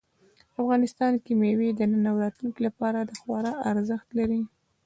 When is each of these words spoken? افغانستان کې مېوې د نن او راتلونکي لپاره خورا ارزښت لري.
افغانستان 0.61 1.13
کې 1.23 1.31
مېوې 1.41 1.69
د 1.75 1.81
نن 1.91 2.03
او 2.11 2.15
راتلونکي 2.23 2.61
لپاره 2.67 2.99
خورا 3.19 3.53
ارزښت 3.71 4.09
لري. 4.19 4.41